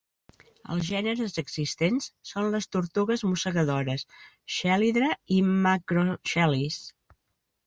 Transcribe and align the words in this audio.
Els 0.75 0.87
gèneres 0.93 1.35
existents 1.41 2.07
són 2.29 2.49
les 2.55 2.67
tortugues 2.77 3.25
mossegadores 3.33 4.07
"Chelydra" 4.55 5.11
i 5.37 5.39
"Macrochelys". 5.67 6.83